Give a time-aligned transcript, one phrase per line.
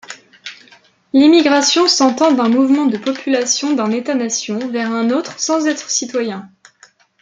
[1.13, 6.49] L'immigration s'entend d'un mouvement de population d'un état-nation vers un autre sans être citoyen.